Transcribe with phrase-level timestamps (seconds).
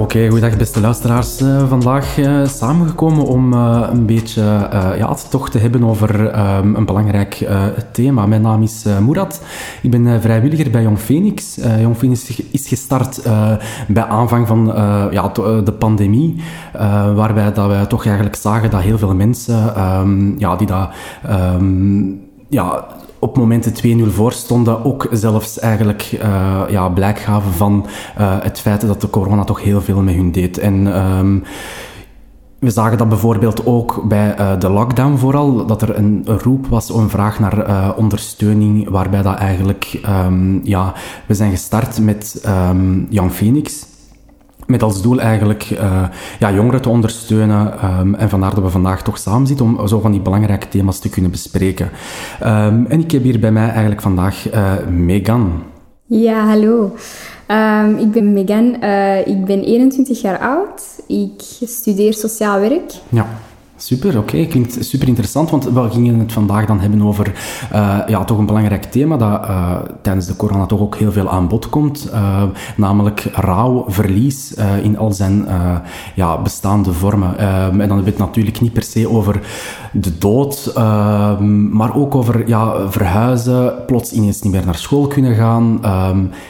[0.00, 1.40] Oké, goedendag beste luisteraars.
[1.40, 4.42] Uh, vandaag uh, samengekomen om uh, een beetje
[4.96, 7.48] ja, het toch te hebben over ehm, een belangrijk
[7.92, 8.26] thema.
[8.26, 9.42] Mijn naam is Moerad.
[9.82, 11.58] Ik ben vrijwilliger bij Jong Phoenix.
[11.80, 13.22] Jong Phoenix is gestart
[13.88, 14.66] bij aanvang van
[15.10, 15.28] ja,
[15.64, 16.42] de pandemie,
[17.14, 20.88] waarbij dat wij toch eigenlijk zagen dat heel veel mensen um, ja, die dat...
[21.30, 22.86] Um, ja,
[23.20, 23.72] op momenten
[24.06, 27.86] 2-0 voor stonden, ook zelfs eigenlijk uh, ja, blijk gaven van
[28.18, 30.58] uh, het feit dat de corona toch heel veel met hun deed.
[30.58, 31.42] En um,
[32.58, 36.94] we zagen dat bijvoorbeeld ook bij uh, de lockdown vooral, dat er een, roep was,
[36.94, 40.92] een vraag naar ondersteuning, waarbij dat eigenlijk, um, ja,
[41.26, 43.86] we zijn gestart met um, Jan Phoenix,
[44.70, 46.02] met als doel eigenlijk uh,
[46.38, 47.84] ja, jongeren te ondersteunen.
[48.00, 50.98] Um, en vandaar dat we vandaag toch samen zitten om zo van die belangrijke thema's
[50.98, 51.90] te kunnen bespreken.
[52.42, 55.62] Um, en ik heb hier bij mij eigenlijk vandaag uh, Megan.
[56.06, 56.94] Ja, hallo.
[57.48, 58.76] Um, ik ben Megan.
[58.82, 61.02] Uh, ik ben 21 jaar oud.
[61.06, 62.92] Ik studeer sociaal werk.
[63.08, 63.26] Ja.
[63.82, 64.46] Super, oké.
[64.46, 67.32] Klinkt super interessant, want we gingen het vandaag dan hebben over
[67.72, 71.28] uh, ja, toch een belangrijk thema dat uh, tijdens de corona toch ook heel veel
[71.28, 72.42] aan bod komt, uh,
[72.76, 75.46] namelijk rouw, verlies in al zijn
[76.14, 77.38] ja, bestaande vormen.
[77.38, 79.40] en dan hebben we het natuurlijk niet per se over
[79.92, 80.72] de dood,
[81.70, 85.80] maar ook over ja, verhuizen, plots ineens niet meer naar school kunnen gaan,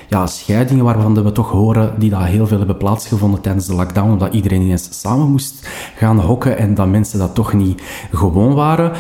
[0.09, 4.11] ja, scheidingen waarvan we toch horen die dat heel veel hebben plaatsgevonden tijdens de lockdown,
[4.11, 7.83] omdat iedereen ineens samen moest gaan hokken en dat mensen dat toch niet
[8.13, 8.93] gewoon waren.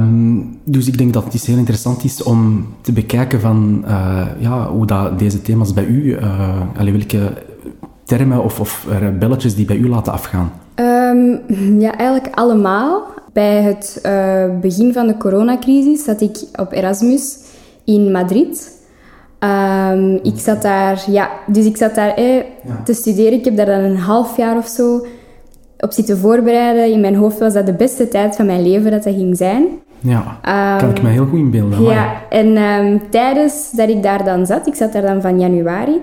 [0.00, 4.68] Um, dus ik denk dat het heel interessant is om te bekijken van uh, ja,
[4.68, 7.32] hoe dat deze thema's bij u, uh, welke
[8.04, 8.86] termen of, of
[9.18, 10.52] belletjes die bij u laten afgaan.
[10.74, 11.40] Um,
[11.80, 13.02] ja, eigenlijk allemaal.
[13.32, 17.38] Bij het uh, begin van de coronacrisis zat ik op Erasmus
[17.84, 18.76] in Madrid.
[19.40, 22.82] Um, ik zat daar, ja, dus ik zat daar eh, ja.
[22.84, 23.32] te studeren.
[23.32, 25.06] Ik heb daar dan een half jaar of zo
[25.80, 26.92] op zitten voorbereiden.
[26.92, 29.66] In mijn hoofd was dat de beste tijd van mijn leven dat dat ging zijn.
[30.00, 30.38] Ja,
[30.74, 31.82] um, kan ik me heel goed inbeelden.
[31.82, 36.00] Ja, en um, tijdens dat ik daar dan zat, ik zat daar dan van januari,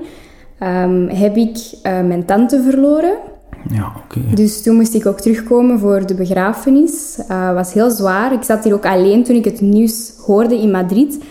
[0.59, 3.13] um, heb ik uh, mijn tante verloren.
[3.69, 4.19] Ja, oké.
[4.19, 4.36] Okay.
[4.36, 7.13] Dus toen moest ik ook terugkomen voor de begrafenis.
[7.18, 8.34] Het uh, was heel zwaar.
[8.34, 11.24] Ik zat hier ook alleen toen ik het nieuws hoorde in Madrid.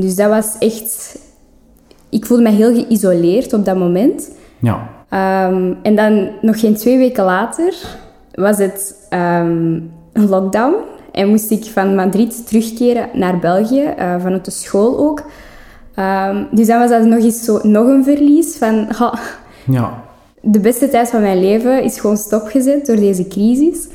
[0.00, 1.18] dus dat was echt...
[2.08, 4.30] Ik voelde me heel geïsoleerd op dat moment.
[4.58, 4.99] Ja.
[5.12, 7.74] Um, en dan nog geen twee weken later
[8.34, 10.74] was het um, een lockdown.
[11.12, 15.22] En moest ik van Madrid terugkeren naar België, uh, vanuit de school ook.
[15.96, 18.88] Um, dus dan was dat nog eens zo, nog een verlies van...
[19.66, 20.02] Ja.
[20.40, 23.88] De beste tijd van mijn leven is gewoon stopgezet door deze crisis.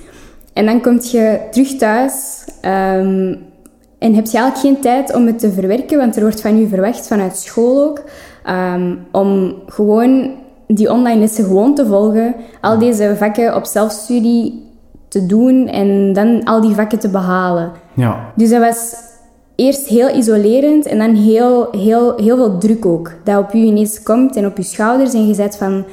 [0.53, 5.51] En dan kom je terug thuis en heb je eigenlijk geen tijd om het te
[5.51, 8.03] verwerken, want er wordt van je verwacht vanuit school ook,
[9.11, 10.31] om gewoon
[10.67, 14.63] die online lessen gewoon te volgen, al deze vakken op zelfstudie
[15.07, 17.71] te doen en dan al die vakken te behalen.
[17.93, 18.31] Ja.
[18.35, 18.95] Dus dat was
[19.55, 23.11] eerst heel isolerend en dan heel, heel, heel veel druk ook.
[23.23, 25.85] Dat op je ineens komt en op je schouders en je zegt van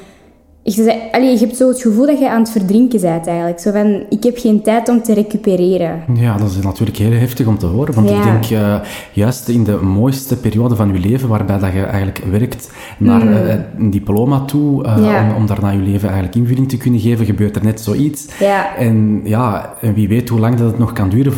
[0.63, 3.59] je, allee, je hebt zo het gevoel dat je aan het verdrinken bent eigenlijk.
[3.59, 6.03] Zo van, ik heb geen tijd om te recupereren.
[6.13, 7.93] Ja, dat is natuurlijk heel heftig om te horen.
[7.93, 8.75] Want ik denk, uh,
[9.11, 13.31] juist in de mooiste periode van je leven, waarbij dat je eigenlijk werkt naar mm.
[13.31, 15.23] uh, een diploma toe, uh, ja.
[15.23, 18.27] om, om daarna je leven eigenlijk invulling te kunnen geven, gebeurt er net zoiets.
[18.39, 18.75] Ja.
[18.75, 21.33] En ja, wie weet hoe lang dat het nog kan duren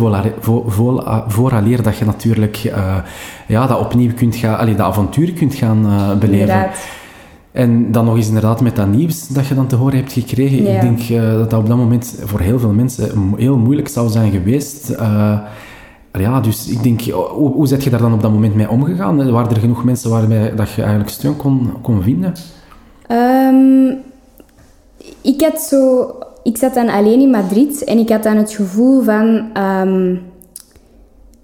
[1.27, 2.57] vooraleer dat je natuurlijk
[3.47, 5.81] ja, dat opnieuw kunt gaan, allee, dat avontuur kunt gaan
[6.19, 6.39] beleven.
[6.39, 6.77] Inderdaad.
[7.55, 10.63] En dan nog eens inderdaad met dat nieuws dat je dan te horen hebt gekregen.
[10.63, 10.73] Ja.
[10.73, 14.09] Ik denk uh, dat dat op dat moment voor heel veel mensen heel moeilijk zou
[14.09, 14.89] zijn geweest.
[14.89, 15.39] Uh,
[16.11, 19.31] ja, dus ik denk, hoe, hoe zet je daar dan op dat moment mee omgegaan?
[19.31, 22.33] Waren er genoeg mensen waarbij dat je eigenlijk steun kon, kon vinden?
[23.11, 23.97] Um,
[25.21, 26.09] ik had zo...
[26.43, 29.43] Ik zat dan alleen in Madrid en ik had dan het gevoel van...
[29.57, 30.21] Um,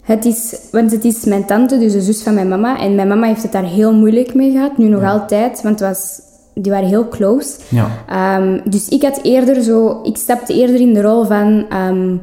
[0.01, 2.79] het is, want het is mijn tante, dus de zus van mijn mama.
[2.79, 5.11] En mijn mama heeft het daar heel moeilijk mee gehad, nu nog ja.
[5.11, 6.21] altijd, want het was,
[6.53, 7.59] die waren heel close.
[7.69, 8.37] Ja.
[8.37, 12.21] Um, dus ik had eerder zo, ik stapte eerder in de rol van um,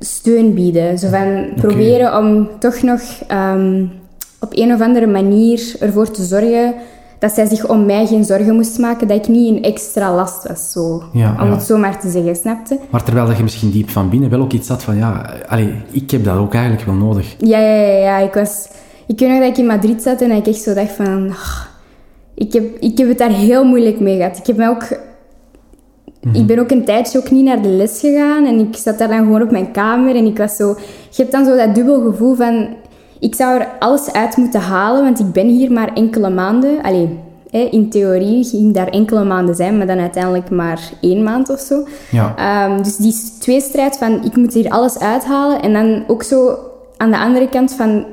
[0.00, 0.98] steun bieden.
[0.98, 1.52] Zo van okay.
[1.54, 3.00] proberen om toch nog
[3.32, 3.90] um,
[4.40, 6.74] op een of andere manier ervoor te zorgen
[7.18, 10.48] dat zij zich om mij geen zorgen moest maken, dat ik niet een extra last
[10.48, 11.02] was, zo.
[11.12, 11.52] Ja, om ja.
[11.52, 12.78] het zo maar te zeggen, snapte?
[12.90, 15.74] Maar terwijl dat je misschien diep van binnen wel ook iets had van, ja, allee,
[15.90, 17.34] ik heb dat ook eigenlijk wel nodig.
[17.38, 18.18] Ja, ja, ja, ja.
[18.18, 18.68] Ik was...
[19.06, 21.26] Ik weet nog dat ik in Madrid zat en dat ik echt zo dacht van...
[21.28, 21.60] Oh,
[22.34, 24.38] ik, heb, ik heb het daar heel moeilijk mee gehad.
[24.38, 24.90] Ik heb mij ook...
[24.90, 25.06] Mm
[26.20, 26.34] Mhm.
[26.34, 26.40] -hmm.
[26.40, 29.08] Ik ben ook een tijdje ook niet naar de les gegaan en ik zat daar
[29.08, 30.68] dan gewoon op mijn kamer en ik was zo...
[31.10, 32.68] Je hebt dan zo dat dubbel gevoel van
[33.20, 36.82] ik zou er alles uit moeten halen, want ik ben hier maar enkele maanden.
[36.82, 37.18] Allee,
[37.50, 41.86] in theorie ging daar enkele maanden zijn, maar dan uiteindelijk maar één maand of zo.
[42.10, 42.34] Ja.
[42.36, 46.58] Ehm, dus die tweestrijd van ik moet hier alles uithalen en dan ook zo
[46.96, 48.04] aan de andere kant van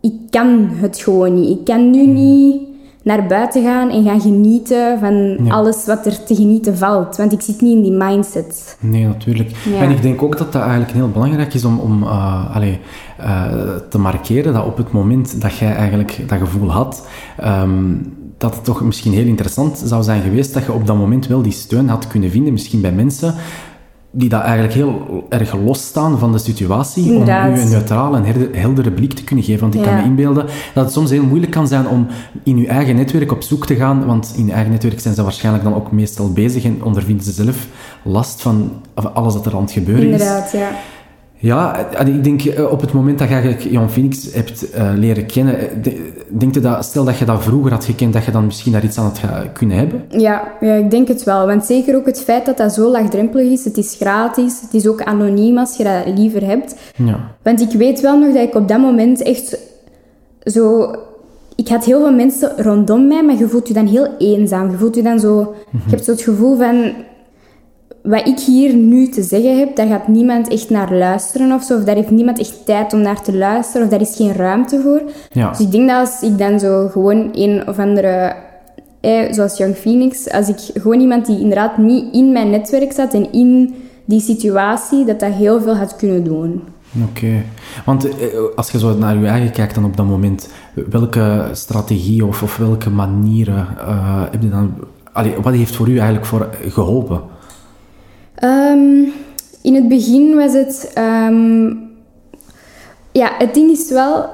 [0.00, 1.58] ik kan het gewoon niet.
[1.58, 2.62] Ik kan nu niet
[3.06, 7.16] naar buiten gaan en gaan genieten van alles wat er te genieten valt.
[7.16, 8.76] Want ik zit niet in die mindset.
[8.80, 9.50] Nee, natuurlijk.
[9.80, 12.78] En ik denk ook dat dat eigenlijk heel belangrijk is om, om uh, allee,
[13.20, 13.44] uh,
[13.88, 17.08] te markeren dat op het moment dat jij eigenlijk dat gevoel had,
[17.44, 21.26] um, dat het toch misschien heel interessant zou zijn geweest dat je op dat moment
[21.26, 23.34] wel die steun had kunnen vinden, misschien bij mensen
[24.10, 27.48] die dat eigenlijk heel erg losstaan van de situatie, Inderdaad.
[27.48, 29.60] om u een neutrale en heldere blik te kunnen geven.
[29.60, 32.06] Want ik kan me inbeelden dat het soms heel moeilijk kan zijn om
[32.42, 35.22] in uw eigen netwerk op zoek te gaan, want in uw eigen netwerk zijn ze
[35.22, 37.66] waarschijnlijk dan ook meestal bezig en ondervinden ze zelf
[38.02, 40.52] last van alles dat er aan het gebeuren Inderdaad, is.
[40.52, 40.78] Inderdaad, ja.
[41.38, 45.26] Ja, ik denk eh, op het moment dat je eigenlijk Jan Phoenix hebt uh, leren
[45.26, 45.92] kennen, eh,
[46.28, 48.84] denk je dat, stel dat je dat vroeger had gekend, dat je dan misschien daar
[48.84, 49.20] iets aan had
[49.52, 50.04] kunnen hebben?
[50.08, 51.46] Ja, ja, ik denk het wel.
[51.46, 54.86] Want zeker ook het feit dat dat zo laagdrempelig is, het is gratis, het is
[54.86, 56.76] ook anoniem als je dat liever hebt.
[56.96, 57.20] Ja.
[57.42, 59.58] Want ik weet wel nog dat ik op dat moment echt
[60.44, 60.94] zo...
[61.56, 64.70] Ik had heel veel mensen rondom mij, maar je voelt je dan heel eenzaam.
[64.70, 65.54] Je voelt je dan zo...
[65.70, 66.92] Je hebt zo het gevoel van
[68.06, 71.76] wat ik hier nu te zeggen heb, daar gaat niemand echt naar luisteren of zo.
[71.76, 73.86] Of daar heeft niemand echt tijd om naar te luisteren.
[73.86, 75.02] Of daar is geen ruimte voor.
[75.30, 75.50] Ja.
[75.50, 78.34] Dus ik denk dat als ik dan zo gewoon een of andere...
[79.00, 80.30] Eh, zoals Young Phoenix.
[80.30, 83.74] Als ik gewoon iemand die inderdaad niet in mijn netwerk zat en in
[84.04, 86.62] die situatie, dat dat heel veel had kunnen doen.
[87.10, 87.42] Oké.
[87.84, 88.14] Want eh,
[88.56, 90.48] als je zo naar je eigen kijkt dan op dat moment,
[90.90, 94.74] welke strategie of, of welke manieren uh, heb je dan...
[95.12, 97.20] Allee, wat heeft voor u eigenlijk voor geholpen?
[98.76, 99.12] Um,
[99.62, 100.92] in het begin was het...
[101.28, 101.84] Um,
[103.12, 104.24] ja, het ding is wel...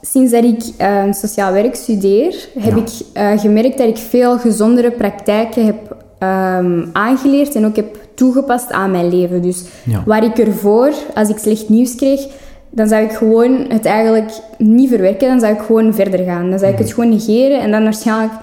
[0.00, 2.82] Sinds dat ik uh, sociaal werk studeer, heb Ja.
[2.82, 2.88] ik
[3.34, 8.90] uh, gemerkt dat ik veel gezondere praktijken heb um, aangeleerd en ook heb toegepast aan
[8.90, 9.42] mijn leven.
[9.42, 10.02] Dus Ja.
[10.06, 12.26] waar ik ervoor, als ik slecht nieuws kreeg,
[12.70, 15.28] dan zou ik gewoon het eigenlijk niet verwerken.
[15.28, 16.50] Dan zou ik gewoon verder gaan.
[16.50, 18.38] Dan zou ik het gewoon negeren en dan waarschijnlijk een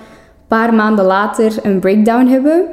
[0.48, 2.63] paar maanden later een breakdown hebben.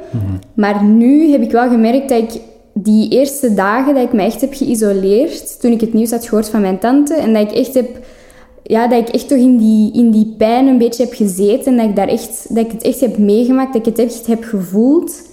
[0.53, 2.41] Maar nu heb ik wel gemerkt dat ik
[2.73, 6.49] die eerste dagen dat ik me echt heb geïsoleerd, toen ik het nieuws had gehoord
[6.49, 7.87] van mijn tante, en dat ik echt heb,
[8.63, 11.77] ja, dat ik echt toch in die, in die pijn een beetje heb gezeten, en
[11.77, 14.43] dat ik, daar echt, dat ik het echt heb meegemaakt, dat ik het echt heb
[14.43, 15.31] gevoeld.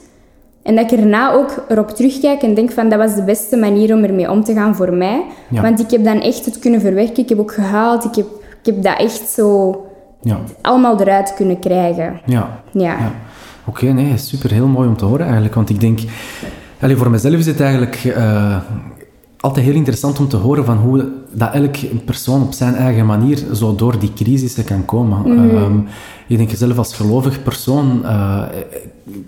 [0.62, 3.94] En dat ik erna ook erop terugkijk en denk van dat was de beste manier
[3.94, 5.22] om ermee om te gaan voor mij.
[5.50, 5.62] Ja.
[5.62, 7.22] Want ik heb dan echt het kunnen verwerken.
[7.22, 8.04] Ik heb ook gehuild.
[8.04, 8.26] Ik heb,
[8.62, 9.70] ik heb dat echt zo
[10.22, 10.40] Ja.
[10.60, 12.20] allemaal eruit kunnen krijgen.
[12.26, 12.62] Ja.
[12.72, 12.82] Ja.
[12.82, 13.12] Ja.
[13.66, 15.54] Oké, nee, super heel mooi om te horen eigenlijk.
[15.54, 15.98] Want ik denk,
[16.80, 18.56] allee, voor mezelf is het eigenlijk eh,
[19.40, 23.38] altijd heel interessant om te horen van hoe dat elk persoon op zijn eigen manier
[23.54, 25.24] zo door die crisissen kan komen.
[25.26, 25.78] Ehm,
[26.26, 28.42] ik denk zelf als gelovig persoon eh,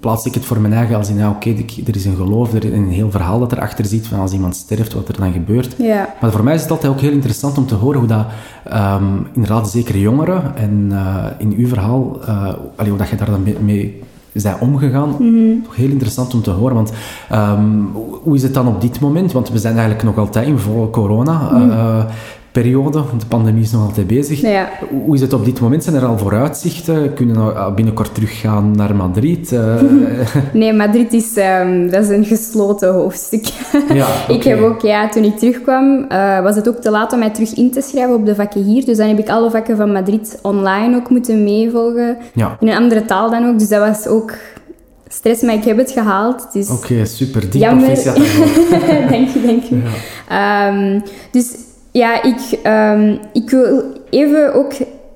[0.01, 1.55] plaats ik het voor mijn eigen als in, ja, oké,
[1.87, 4.57] er is een geloof, er is een heel verhaal dat erachter zit van als iemand
[4.57, 5.75] sterft, wat er dan gebeurt.
[6.21, 8.27] Maar voor mij is het altijd ook heel interessant om te horen hoe dat,
[8.65, 12.21] ehm, inderdaad, zeker jongeren, en eh, in uw verhaal,
[12.77, 14.03] allee, hoe dat je daar dan mee,
[14.33, 15.11] mee zijn omgegaan,
[15.65, 16.75] toch heel interessant om te horen.
[16.75, 16.93] Want
[17.31, 17.65] ehm,
[18.23, 19.33] hoe- is het dan op dit moment?
[19.33, 20.91] Want we zijn eigenlijk nog altijd in volle
[22.53, 23.19] corona-periode.
[23.19, 24.41] de pandemie is nog altijd bezig.
[24.41, 24.69] Ja.
[25.05, 25.85] Hoe is het op dit moment?
[25.85, 27.15] Zijn er al vooruitzichten?
[27.15, 29.53] Kunnen we nou, binnenkort teruggaan naar Madrid?
[29.53, 29.81] Eh,
[30.53, 33.45] Nee, Madrid is, ehm, dat is een gesloten hoofdstuk.
[34.01, 37.19] ja, Ik heb ook, ja, toen ik terugkwam, eh, was het ook te laat om
[37.19, 38.85] mij terug in te schrijven op de vakken hier.
[38.85, 42.17] Dus dan heb ik alle vakken van Madrid online ook moeten meevolgen.
[42.35, 42.57] Ja.
[42.61, 43.59] In een andere taal dan ook.
[43.59, 44.33] Dus dat was ook
[45.09, 46.53] stress, maar ik heb het gehaald.
[46.53, 47.51] Dus Oké, super.
[47.51, 47.85] Die Jammer.
[47.85, 48.17] proficiat
[49.11, 49.81] dank je, dank je.
[50.29, 51.47] Ehm, dus
[51.93, 54.73] ja, ik, ehm, ik wil even ook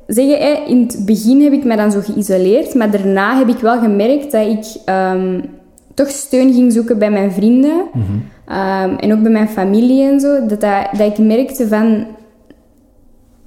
[0.07, 3.59] zeggen, hè, in het begin heb ik me dan zo geïsoleerd, maar daarna heb ik
[3.59, 5.41] wel gemerkt dat ik ehm,
[5.95, 7.83] toch steun ging zoeken bij mijn vrienden
[8.47, 10.47] Ehm, en ook bij mijn familie en zo.
[10.47, 12.07] Dat, dat, dat ik merkte van,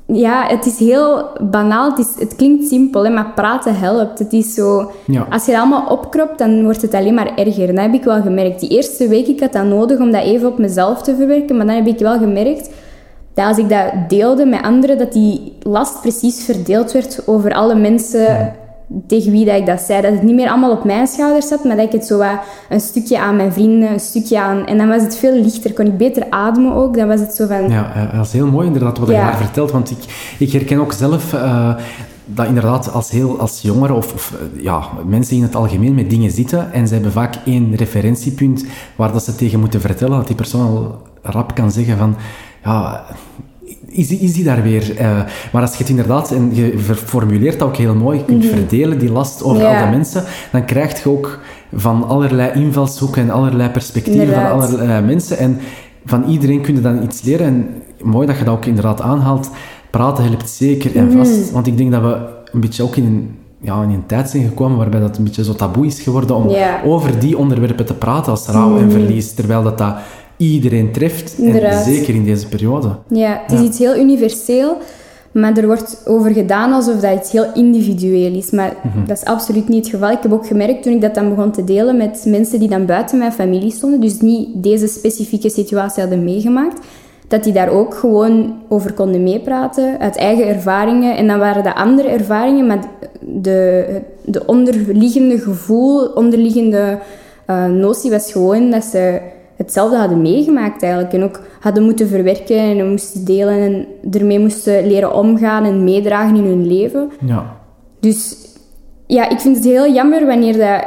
[0.06, 4.20] ja, het is heel banaal, het, is, het klinkt simpel, hè, maar praten helpt.
[4.20, 5.28] Het is zo, Ja.
[5.30, 7.68] als je het allemaal opkropt, dan wordt het alleen maar erger.
[7.68, 8.60] Dat heb ik wel gemerkt.
[8.60, 11.66] Die eerste week, ik had dat nodig om dat even op mezelf te verwerken, maar
[11.66, 12.70] dan heb ik wel gemerkt
[13.40, 17.76] dat als ik dat deelde met anderen, dat die last precies verdeeld werd over alle
[17.76, 18.54] mensen
[19.08, 20.02] tegen wie dat ik dat zei.
[20.02, 22.40] Dat het niet meer allemaal op mijn schouders zat, maar dat ik het zo wat
[22.70, 24.66] een stukje aan mijn vrienden, een stukje aan...
[24.66, 26.98] En dan was het veel lichter, kon ik beter ademen ook.
[26.98, 27.70] Dan was het zo van...
[27.70, 29.24] Ja, eh, dat is heel mooi inderdaad wat je Ja.
[29.30, 29.72] daar vertelt.
[29.72, 29.98] Want ik,
[30.38, 31.76] ik herken ook zelf eh,
[32.26, 36.10] dat inderdaad als, heel, als jongeren of, of eh, ja, mensen in het algemeen met
[36.10, 38.66] dingen zitten en ze hebben vaak één referentiepunt
[38.96, 42.16] waar dat ze tegen moeten vertellen, dat die persoon al rap kan zeggen van
[42.64, 43.04] ja,
[43.88, 44.98] is, die- is die daar weer.
[44.98, 45.20] Eh,
[45.52, 49.00] maar als je het inderdaad, en je formuleert dat ook heel mooi, je kunt verdelen
[49.00, 49.80] die last over Ja.
[49.80, 51.40] al de mensen, dan krijg je ook
[51.74, 54.50] van allerlei invalshoeken en allerlei perspectieven Inderdaad.
[54.50, 55.38] van allerlei mensen.
[55.38, 55.58] En
[56.06, 57.46] van iedereen kun je dan iets leren.
[57.48, 57.68] En
[58.02, 59.50] mooi dat je dat ook inderdaad aanhaalt.
[59.90, 61.52] Praten helpt zeker en vast.
[61.52, 62.18] Want ik denk dat we
[62.52, 65.44] een beetje ook in een, ja, in een tijd zijn gekomen waarbij dat een beetje
[65.44, 66.50] zo taboe is geworden om
[66.86, 69.34] over die onderwerpen te praten als rouw en verlies.
[69.34, 69.96] Terwijl dat, dat
[70.48, 71.36] iedereen treft.
[71.42, 72.88] En zeker in deze periode.
[73.08, 73.66] Ja, het is Ja.
[73.66, 74.78] iets heel universeel,
[75.32, 78.52] maar er wordt over gedaan alsof dat iets heel individueel is.
[78.52, 79.06] Maar Mhm.
[79.06, 80.12] dat is absoluut niet het geval.
[80.12, 82.86] Ik heb ook gemerkt toen ik dat dan begon te delen met mensen die dan
[82.86, 86.80] buiten mijn familie stonden, dus niet deze specifieke situatie hadden meegemaakt,
[87.28, 91.18] dat die daar ook gewoon over konden meepraten, uit eigen ervaringen.
[91.18, 92.80] En dan waren dat andere ervaringen, maar
[93.22, 93.86] de,
[94.26, 96.98] de onderliggende gevoel, onderliggende
[97.46, 99.20] eh, notie was gewoon dat ze
[99.70, 101.14] hetzelfde hadden meegemaakt eigenlijk.
[101.14, 106.36] En ook hadden moeten verwerken en moesten delen en ermee moesten leren omgaan en meedragen
[106.36, 107.12] in hun leven.
[107.26, 107.58] Ja.
[108.00, 108.36] Dus
[109.08, 110.86] ja, ik vind het heel jammer wanneer dat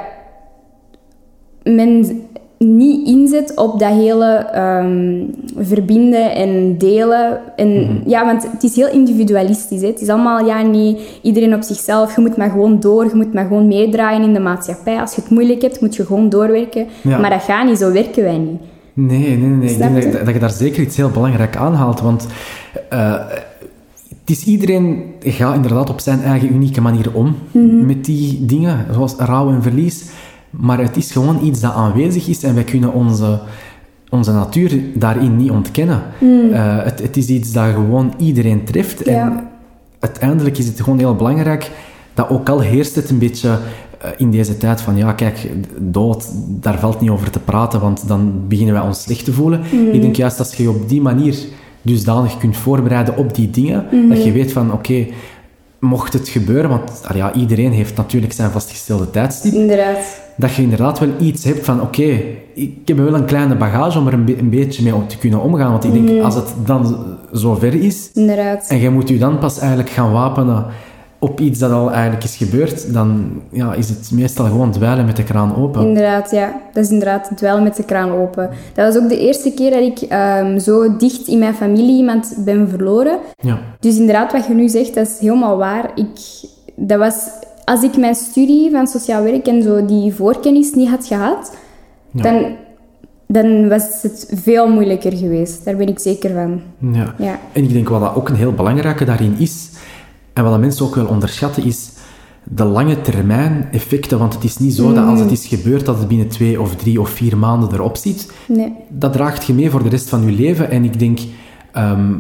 [1.75, 2.23] men
[2.59, 5.25] niet inzet op dat hele ehm,
[5.57, 7.41] verbinden en delen.
[7.57, 9.81] En, Ja, want het is heel individualistisch.
[9.81, 9.87] Hè.
[9.87, 12.15] Het is allemaal, ja, nee, iedereen op zichzelf.
[12.15, 15.01] Je moet maar gewoon door, je moet maar gewoon meedraaien in de maatschappij.
[15.01, 16.87] Als je het moeilijk hebt, moet je gewoon doorwerken.
[17.03, 17.19] Ja.
[17.19, 18.61] Maar dat gaat niet, zo werken wij niet.
[18.92, 19.70] Nee, nee, nee.
[19.70, 22.00] Ik denk dat, dat je daar zeker iets heel belangrijk aanhaalt.
[22.00, 22.26] Want
[22.88, 23.14] eh,
[24.20, 27.37] het is iedereen gaat inderdaad op zijn eigen unieke manier om
[27.87, 30.04] met die dingen, zoals rouw en verlies.
[30.50, 33.40] Maar het is gewoon iets dat aanwezig is en wij kunnen onze,
[34.11, 36.02] onze natuur daarin niet ontkennen.
[36.52, 39.02] Eh, het, het is iets dat gewoon iedereen treft.
[39.02, 39.40] En
[39.99, 41.70] uiteindelijk is het gewoon heel belangrijk
[42.14, 43.58] dat ook al heerst het een beetje
[44.16, 48.32] in deze tijd van ja, kijk, dood, daar valt niet over te praten, want dan
[48.49, 49.61] beginnen wij ons slecht te voelen.
[49.92, 51.37] Ik denk juist als je je op die manier
[51.82, 55.06] dusdanig kunt voorbereiden op die dingen, dat je weet van oké,
[55.78, 60.21] mocht het gebeuren, want ja, iedereen heeft natuurlijk zijn vastgestelde tijdstip, Inderdaad.
[60.37, 62.21] dat je inderdaad wel iets hebt van oké,
[62.54, 65.18] ik heb wel een kleine bagage om er een, be- een beetje mee om te
[65.18, 65.71] kunnen omgaan.
[65.71, 66.97] Want ik denk, als het dan
[67.35, 68.66] zo ver is, Inderdaad.
[68.68, 70.64] en jij moet je dan pas eigenlijk gaan wapenen
[71.23, 75.17] op iets dat al eigenlijk is gebeurd, dan ja, is het meestal gewoon dweilen met
[75.17, 75.83] de kraan open.
[75.87, 76.61] Inderdaad, ja.
[76.73, 78.50] Dat is inderdaad wel met de kraan open.
[78.75, 82.35] Dat was ook de eerste keer dat ik ehm, zo dicht in mijn familie iemand
[82.45, 83.19] ben verloren.
[83.41, 85.91] Ja, Dus inderdaad, wat je nu zegt, dat is helemaal waar.
[85.95, 86.19] Ik,
[86.76, 87.14] dat was,
[87.64, 91.57] als ik mijn studie van sociaal werk en zo die voorkennis niet had gehad,
[92.11, 92.23] Ja.
[92.23, 92.45] dan,
[93.26, 95.64] dan was het veel moeilijker geweest.
[95.64, 96.61] Daar ben ik zeker van.
[96.93, 97.14] ja.
[97.19, 97.38] Ja.
[97.52, 99.69] En ik denk wat dat ook een heel belangrijke daarin is,
[100.33, 101.91] en wat mensen ook wel onderschatten, is
[102.45, 104.19] de lange termijn effecten.
[104.19, 106.77] Want het is niet zo dat als het is gebeurd, dat het binnen twee of
[106.77, 108.33] drie of vier maanden erop zit.
[108.49, 108.73] Nee.
[108.89, 110.71] dat draagt je mee voor de rest van je leven.
[110.71, 111.19] En ik denk
[111.73, 112.15] ehm,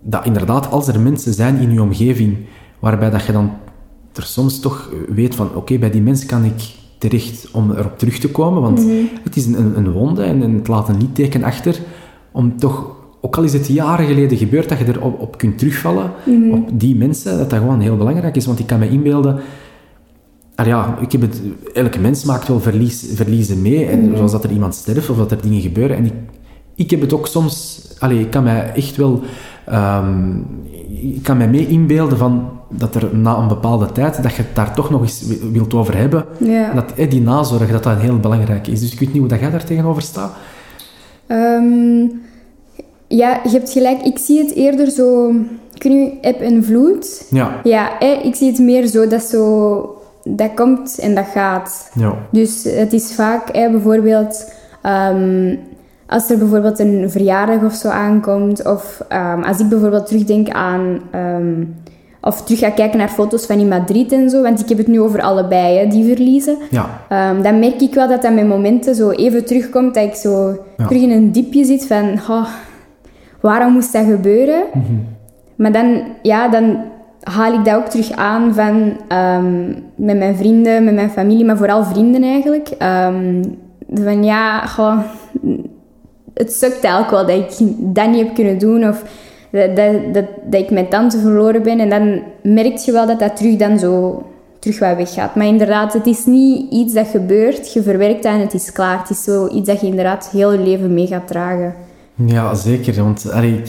[0.00, 2.36] dat inderdaad, als er mensen zijn in je omgeving
[2.78, 3.50] waarbij dat je dan
[4.14, 8.18] er soms toch weet van oké, bij die mensen kan ik terecht om erop terug
[8.18, 8.86] te komen, want
[9.22, 11.80] het is een, een wonde en, en het laat een litteken achter
[12.32, 12.96] om toch,
[13.28, 16.10] ook al is het jaren geleden gebeurd, dat je erop op kunt terugvallen,
[16.52, 18.46] op die mensen, dat dat gewoon heel belangrijk is.
[18.46, 19.40] Want ik kan me inbeelden,
[20.54, 21.40] Ah ja, ik heb het,
[21.74, 23.86] elke mens maakt wel verlies, verliezen mee.
[23.86, 25.96] En zoals dat er iemand sterft of dat er dingen gebeuren.
[25.96, 26.12] En ik,
[26.74, 27.82] ik heb het ook soms...
[27.98, 29.20] Allee, ik kan mij echt wel...
[29.66, 30.36] ehm,
[31.02, 34.54] ik kan mij mee inbeelden van dat er na een bepaalde tijd, dat je het
[34.56, 36.24] daar toch nog eens wi- wilt over hebben.
[36.74, 38.80] Dat eh, die nazorg, dat dat heel belangrijk is.
[38.80, 40.32] Dus ik weet niet hoe dat jij daar tegenover staat.
[41.26, 42.06] Ehm,
[43.08, 44.02] ja, je hebt gelijk.
[44.02, 45.32] Ik zie het eerder zo...
[45.78, 47.26] Kun je en vloed?
[47.30, 47.60] Ja.
[47.64, 49.92] Ja, hè, ik zie het meer zo dat zo...
[50.24, 51.90] Dat komt en dat gaat.
[51.94, 52.14] Ja.
[52.30, 54.52] Dus het is vaak hè, bijvoorbeeld...
[54.82, 55.56] ehm,
[56.06, 61.00] als er bijvoorbeeld een verjaardag of zo aankomt, of ehm, als ik bijvoorbeeld terugdenk aan,
[61.10, 61.64] ehm,
[62.20, 64.86] of terug ga kijken naar foto's van in Madrid en zo, want ik heb het
[64.86, 66.86] nu over allebei, hè, die verliezen, Ja.
[67.42, 70.86] Dan merk ik wel dat dat met momenten zo even terugkomt, dat ik zo Ja.
[70.86, 72.46] terug in een diepje zit van, oh,
[73.40, 74.62] waarom moest dat gebeuren?
[75.56, 76.84] Maar dan, ja, dan
[77.22, 81.56] haal ik dat ook terug aan van, ehm, met mijn vrienden, met mijn familie, maar
[81.56, 82.68] vooral vrienden eigenlijk.
[82.68, 83.42] Ehm,
[83.94, 84.98] van ja, goh,
[86.34, 89.02] het sukt eigenlijk wel dat ik dat niet heb kunnen doen of
[89.50, 91.80] dat, dat, dat, dat ik mijn tante verloren ben.
[91.80, 94.22] En dan merk je wel dat dat terug dan zo
[94.58, 95.34] terug wat weggaat.
[95.34, 98.98] Maar inderdaad, het is niet iets dat gebeurt, je verwerkt dat en het is klaar.
[98.98, 101.74] Het is zo iets dat je inderdaad heel je leven mee gaat dragen.
[102.26, 103.02] Ja, zeker.
[103.02, 103.68] Want allee, ik,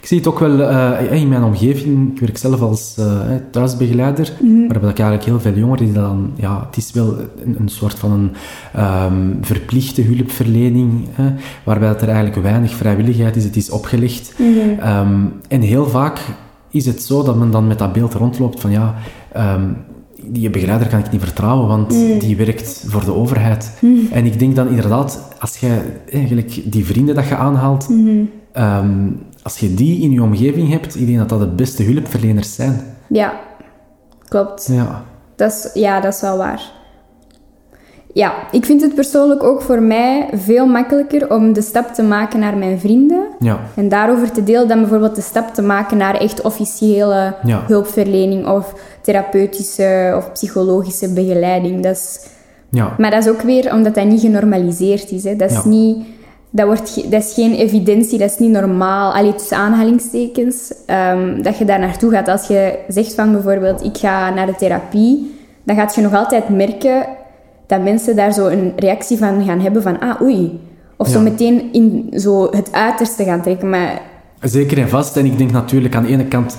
[0.00, 2.12] Ik zie het ook wel uh, in mijn omgeving.
[2.14, 3.20] Ik werk zelf als uh,
[3.50, 4.52] thuisbegeleider, Mhm.
[4.66, 6.32] maar heb ik eigenlijk heel veel jongeren die dan...
[6.34, 8.30] Ja, het is wel een, een soort van een
[9.04, 11.32] um, verplichte hulpverlening, hè,
[11.64, 13.44] waarbij er eigenlijk weinig vrijwilligheid is.
[13.44, 14.34] Het is opgelegd.
[14.38, 14.88] Mhm.
[14.88, 16.20] Um, en heel vaak
[16.70, 18.94] is het zo dat men dan met dat beeld rondloopt van ja...
[19.36, 19.76] Um,
[20.24, 22.18] die begeleider kan ik niet vertrouwen, want Mm.
[22.18, 23.72] die werkt voor de overheid.
[23.80, 24.08] Mm.
[24.12, 28.24] En ik denk dan inderdaad, als jij eigenlijk die vrienden dat je aanhaalt, Mhm.
[28.58, 32.54] um, als je die in je omgeving hebt, ik denk dat dat de beste hulpverleners
[32.54, 32.80] zijn.
[33.08, 33.40] Ja,
[34.28, 34.68] klopt.
[34.72, 35.04] Ja.
[35.36, 36.72] Dat is, ja, dat is wel waar.
[38.14, 42.40] Ja, ik vind het persoonlijk ook voor mij veel makkelijker om de stap te maken
[42.40, 43.24] naar mijn vrienden.
[43.38, 43.58] Ja.
[43.76, 47.62] En daarover te delen dan bijvoorbeeld de stap te maken naar echt officiële Ja.
[47.66, 51.82] hulpverlening of therapeutische of psychologische begeleiding.
[51.82, 52.26] Dat is,
[52.70, 52.94] Ja.
[52.98, 55.24] maar dat is ook weer omdat dat niet genormaliseerd is.
[55.24, 55.36] Hè.
[55.36, 56.06] Dat, is niet,
[56.50, 59.12] dat, wordt, dat is geen evidentie, dat is niet normaal.
[59.14, 62.28] Allee, tussen aanhalingstekens, ehm, dat je daar naartoe gaat.
[62.28, 66.48] Als je zegt van bijvoorbeeld, ik ga naar de therapie, dan gaat je nog altijd
[66.48, 67.06] merken
[67.72, 70.60] dat mensen daar zo een reactie van gaan hebben van, ah oei.
[70.96, 73.70] Of zo meteen in zo het uiterste gaan trekken.
[73.70, 74.00] Maar
[74.40, 75.16] Zeker en vast.
[75.16, 76.56] En ik denk natuurlijk aan de ene kant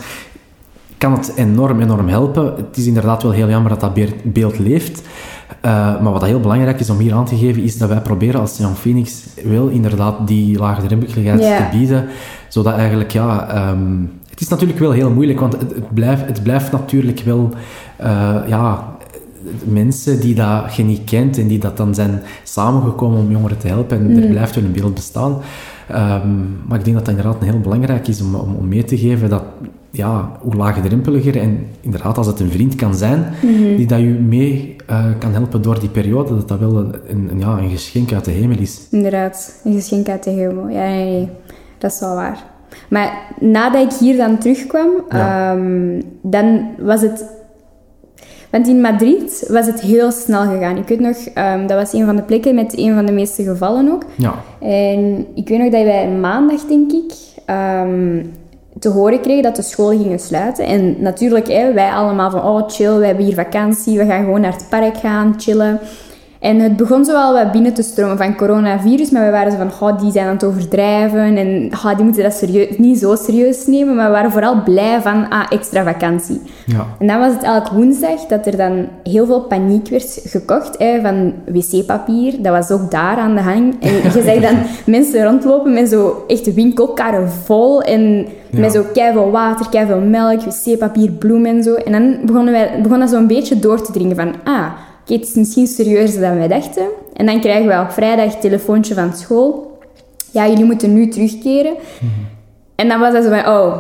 [0.98, 2.46] kan het enorm, enorm helpen.
[2.56, 3.94] Het is inderdaad wel heel jammer dat dat
[4.24, 5.02] beeld leeft.
[5.66, 8.40] Uh, maar wat heel belangrijk is om hier aan te geven, is dat wij proberen
[8.40, 11.58] als Young Phoenix wel inderdaad die laagdrempeligheid Ja.
[11.58, 12.06] te bieden.
[12.48, 13.48] Zodat eigenlijk, ja...
[13.50, 17.50] ehm, het is natuurlijk wel heel moeilijk, want het, het, blijft, het blijft natuurlijk wel...
[18.02, 18.93] uh, ja,
[19.64, 23.68] mensen die dat je niet kent en die dat dan zijn samengekomen om jongeren te
[23.68, 24.00] helpen.
[24.00, 25.38] En er blijft wel een beeld bestaan.
[25.92, 28.98] Um, maar ik denk dat dat inderdaad heel belangrijk is om, om, om mee te
[28.98, 29.44] geven dat
[29.90, 33.26] ja, hoe laagdrempeliger en inderdaad als het een vriend kan zijn
[33.78, 37.40] die dat je mee uh, kan helpen door die periode, dat dat wel een, een,
[37.40, 38.88] ja, een geschenk uit de hemel is.
[38.92, 40.68] Inderdaad, een geschenk uit de hemel.
[40.68, 41.30] Ja, nee, nee,
[41.78, 42.44] dat is wel waar.
[42.90, 45.54] Maar nadat ik hier dan terugkwam, Ja.
[45.54, 47.26] um, dan was het...
[48.54, 50.78] Want in Madrid was het heel snel gegaan.
[50.78, 53.44] Ik weet nog, um, dat was een van de plekken met een van de meeste
[53.44, 54.04] gevallen ook.
[54.18, 57.14] Ja, En ik weet nog dat wij maandag, denk ik,
[57.50, 58.32] um,
[58.80, 60.66] te horen kregen dat de scholen gingen sluiten.
[60.66, 64.42] En natuurlijk, hè, wij allemaal van, oh chill, we hebben hier vakantie, we gaan gewoon
[64.42, 65.80] naar het park gaan, chillen.
[66.44, 69.58] En het begon zo wel wat binnen te stromen van coronavirus, maar we waren zo
[69.58, 73.96] van, die zijn aan het overdrijven en die moeten dat serieus, niet zo serieus nemen.
[73.96, 76.42] Maar we waren vooral blij van, ah, extra vakantie.
[76.66, 80.78] ja, En dan was het eigenlijk woensdag dat er dan heel veel paniek werd gekocht
[80.78, 82.42] hè, van wc-papier.
[82.42, 83.76] Dat was ook daar aan de hang.
[83.82, 84.58] En je zag dan
[84.96, 88.60] mensen rondlopen met zo echt winkelkarren vol en Ja.
[88.60, 91.74] met zo keiveel water, keiveel melk, wc-papier, bloemen en zo.
[91.74, 94.66] En dan begonnen wij, begon dat zo'n beetje door te dringen van, ah,
[95.08, 96.86] het is misschien serieuzer dan wij dachten.
[97.14, 99.78] En dan krijgen we op vrijdag een telefoontje van school.
[100.32, 101.74] Ja, jullie moeten nu terugkeren.
[102.76, 103.78] En dan was dat zo van, oh,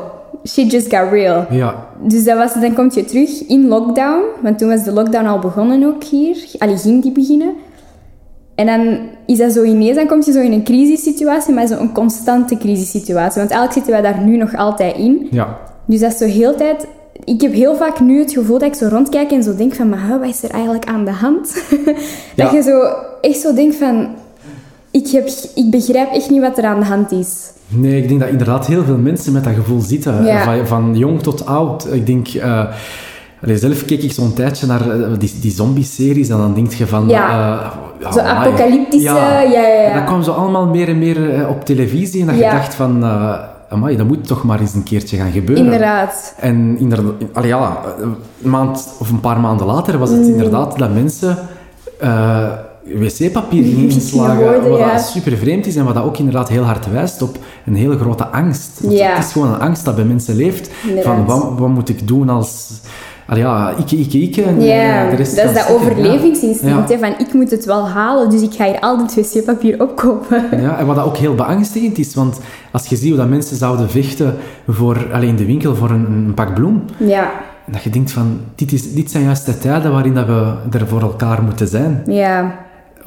[0.47, 1.45] shit just got real.
[1.49, 5.25] ja, Dus dat was, dan kom je terug in lockdown, want toen was de lockdown
[5.25, 6.37] al begonnen ook hier.
[6.57, 7.53] Allee, ging die beginnen.
[8.55, 11.91] En dan is dat zo ineens, dan kom je zo in een crisissituatie, maar zo'n
[11.93, 13.39] constante crisissituatie.
[13.41, 15.27] Want eigenlijk zitten wij daar nu nog altijd in.
[15.31, 15.59] ja.
[15.85, 16.87] Dus dat is zo heel tijd...
[17.25, 19.89] Ik heb heel vaak nu het gevoel dat ik zo rondkijk en zo denk van,
[19.89, 21.53] maar wat is er eigenlijk aan de hand?
[22.35, 22.43] Ja.
[22.43, 22.81] dat je zo
[23.21, 24.07] echt zo denkt van,
[24.91, 27.51] ik, heb, ik begrijp echt niet wat er aan de hand is.
[27.67, 30.25] Nee, ik denk dat inderdaad heel veel mensen met dat gevoel zitten.
[30.25, 30.43] Ja.
[30.43, 31.87] Van, van jong tot oud.
[31.93, 32.27] Ik denk...
[32.27, 32.65] eh,
[33.41, 36.87] allee, zelf keek ik zo'n tijdje naar eh, die, die zombie-series en dan denk je
[36.87, 37.09] van...
[37.09, 37.29] Ja.
[37.29, 39.83] eh, ja, Zo apocalyptische, ja, ja, ja.
[39.83, 42.75] En dat kwam zo allemaal meer en meer eh, op televisie en dat je dacht
[42.75, 43.03] van...
[43.03, 43.33] eh
[43.73, 45.65] amai, dat moet toch maar eens een keertje gaan gebeuren.
[45.65, 46.35] Inderdaad.
[46.39, 50.27] En inderdaad, allee, ja, een maand of een paar maanden later was het Mm.
[50.27, 51.37] inderdaad dat mensen
[51.99, 52.49] eh,
[52.83, 54.69] wc-papier gingen inslagen.
[54.69, 54.97] wat ja.
[54.97, 58.27] super vreemd is en wat dat ook inderdaad heel hard wijst op een hele grote
[58.27, 58.79] angst.
[58.81, 59.15] Want Ja.
[59.15, 60.69] Het is gewoon een angst dat bij mensen leeft.
[60.87, 61.15] Inderdaad.
[61.15, 62.69] Van wat, wat moet ik doen als...
[63.27, 64.43] Allee, ja, ikke, ikke, ikke.
[64.43, 65.75] En, eh, Ja, de rest dat is dat stikken.
[65.75, 66.95] overlevingsinstinct, Ja.
[66.95, 70.43] hè, van ik moet het wel halen, dus ik ga hier altijd wc-papier opkopen.
[70.61, 72.39] Ja, en wat dat ook heel beangstigend is, want
[72.71, 74.35] als je ziet hoe dat mensen zouden vechten
[74.67, 77.31] voor, alleen in de winkel voor een, een pak bloem, Ja,
[77.65, 80.53] en dat je denkt van, dit, is, dit zijn juist de tijden waarin dat we
[80.71, 82.01] er voor elkaar moeten zijn.
[82.05, 82.55] ja,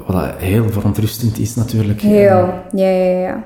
[0.06, 2.00] Wat dat heel verontrustend is natuurlijk.
[2.00, 2.48] heel.
[2.72, 3.42] Ja, ja, ja.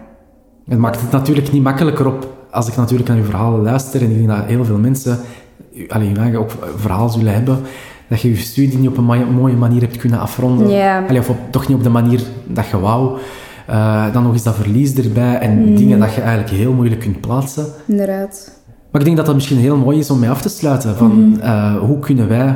[0.69, 4.11] Het maakt het natuurlijk niet makkelijker op als ik natuurlijk naar uw verhalen luister en
[4.11, 5.19] ik denk dat heel veel mensen
[5.89, 7.59] allee, je ook verhaal zullen hebben,
[8.09, 10.67] dat je je studie niet op een mooie manier hebt kunnen afronden.
[11.09, 13.19] Allee, of op, toch niet op de manier dat je wou.
[13.67, 17.21] Eh, dan nog eens dat verlies erbij en dingen dat je eigenlijk heel moeilijk kunt
[17.21, 17.67] plaatsen.
[17.87, 18.61] Inderdaad.
[18.91, 20.97] Maar ik denk dat dat misschien heel mooi is om mee af te sluiten.
[20.97, 22.55] Van, eh, hoe kunnen wij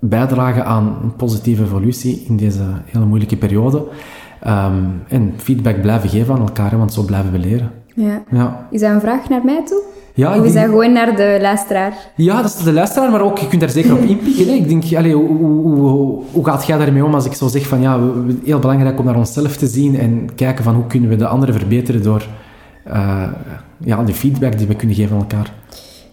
[0.00, 3.84] bijdragen aan een positieve evolutie in deze hele moeilijke periode?
[4.40, 7.70] Ehm, en feedback blijven geven aan elkaar, hè, want zo blijven we leren.
[7.94, 8.22] Ja.
[8.30, 8.66] Ja.
[8.70, 9.82] Is dat een vraag naar mij toe?
[10.16, 11.92] Ja, Of is denk- gewoon naar de luisteraar?
[12.16, 14.46] Ja, dat is de luisteraar, maar ook, je kunt daar zeker op inpikken.
[14.46, 14.52] Hè.
[14.52, 17.66] Ik denk, allee, hoe, hoe, hoe, hoe gaat jij daarmee om als ik zo zeg
[17.66, 20.86] van, ja, we- we- heel belangrijk om naar onszelf te zien en kijken van hoe
[20.86, 22.26] kunnen we de anderen verbeteren door
[22.84, 23.22] eh,
[23.78, 25.52] ja, de feedback die we kunnen geven aan elkaar.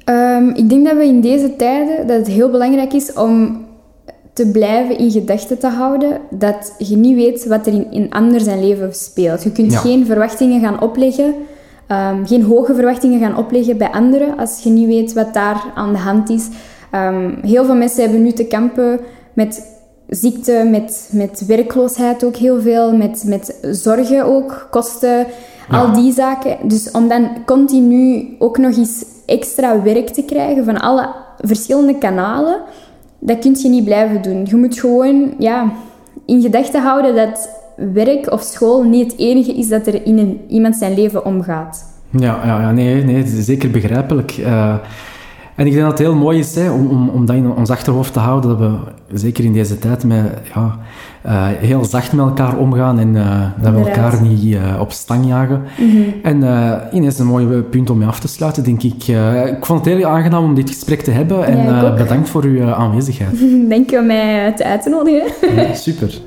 [0.03, 3.65] Ehm, ik denk dat we in deze tijden, dat het heel belangrijk is om
[4.33, 8.39] te blijven in gedachten te houden dat je niet weet wat er in, in ander
[8.39, 9.43] zijn leven speelt.
[9.43, 9.79] Je kunt Ja.
[9.79, 11.33] geen verwachtingen gaan opleggen,
[11.91, 15.91] ehm, geen hoge verwachtingen gaan opleggen bij anderen als je niet weet wat daar aan
[15.91, 16.47] de hand is.
[16.91, 18.99] Ehm, heel veel mensen hebben nu te kampen
[19.33, 25.25] met ziekte, met, met werkloosheid ook heel veel, met, met zorgen ook, kosten,
[25.69, 26.57] al die zaken.
[26.63, 32.61] Dus om dan continu ook nog eens extra werk te krijgen van alle verschillende kanalen,
[33.19, 34.45] dat kun je niet blijven doen.
[34.45, 35.71] Je moet gewoon ja,
[36.25, 40.39] in gedachten houden dat werk of school niet het enige is dat er in een,
[40.47, 41.89] iemand zijn leven omgaat.
[42.11, 44.31] Ja, ja, ja nee, nee, zeker begrijpelijk.
[44.31, 44.73] Eh,
[45.55, 47.69] en ik denk dat het heel mooi is hè, om, om, om dat in ons
[47.69, 50.21] achterhoofd te houden, dat we zeker in deze tijd met,
[50.53, 50.77] ja,
[51.21, 55.61] eh, heel zacht met elkaar omgaan en eh, dat we elkaar niet op stang jagen.
[56.23, 59.07] En eh ineens een mooi punt om mee af te sluiten, denk ik.
[59.57, 62.73] Ik vond het heel aangenaam om dit gesprek te hebben en Ja, bedankt voor uw
[62.73, 63.39] aanwezigheid.
[63.69, 65.55] Denk je om mij te uit te nodigen?
[65.55, 66.21] Ja, super.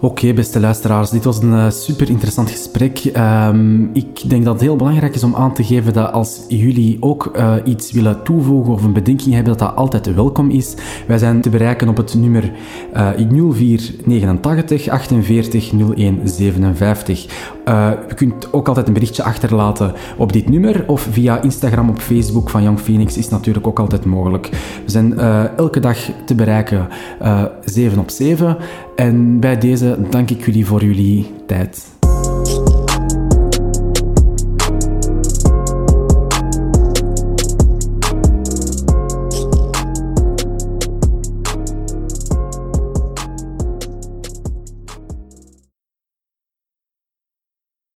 [0.00, 2.98] Oké, beste luisteraars, dit was een eh, super interessant gesprek.
[2.98, 6.96] Ehm, ik denk dat het heel belangrijk is om aan te geven dat als jullie
[7.00, 10.74] ook eh, iets willen toevoegen of een bedenking hebben, dat dat altijd welkom is.
[11.06, 12.52] Wij zijn te bereiken op het nummer
[12.92, 17.56] eh 0489 48 01 57.
[17.68, 22.02] Eh, je kunt ook altijd een berichtje achterlaten op dit nummer of via Instagram of
[22.02, 24.48] Facebook van Young Phoenix is natuurlijk ook altijd mogelijk.
[24.84, 26.88] We zijn eh, elke dag te bereiken
[27.20, 28.56] eh 7 op 7
[28.96, 31.97] en bij deze dank ik jullie voor jullie tijd.